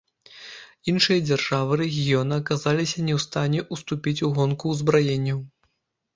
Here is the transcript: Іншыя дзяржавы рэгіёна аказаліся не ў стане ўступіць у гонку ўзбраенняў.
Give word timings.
Іншыя 0.93 1.19
дзяржавы 1.27 1.73
рэгіёна 1.81 2.33
аказаліся 2.41 2.99
не 3.11 3.15
ў 3.19 3.25
стане 3.27 3.59
ўступіць 3.77 4.17
у 4.31 4.33
гонку 4.41 4.65
ўзбраенняў. 4.75 5.39